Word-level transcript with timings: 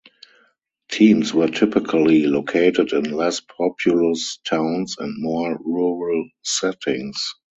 Teams 0.89 1.31
were 1.31 1.47
typically 1.47 2.23
located 2.25 2.91
in 2.91 3.11
less 3.11 3.39
populous 3.39 4.39
towns 4.43 4.95
and 4.97 5.13
more 5.21 5.59
rural 5.63 6.27
settings. 6.41 7.35